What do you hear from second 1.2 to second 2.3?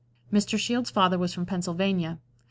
from Pennsylvania.